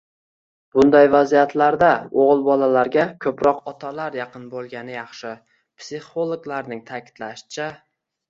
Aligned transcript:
Bunday 0.77 1.09
vaziyatlarda 1.15 1.89
oʻgʻil 2.21 2.39
bolalarga 2.47 3.03
koʻproq 3.25 3.61
otalar 3.73 4.17
yaqin 4.21 4.49
boʻlgani 4.55 4.95
yaxshi. 4.97 5.33
Psixologlarning 5.83 6.81
taʼkidlashicha 6.91 7.69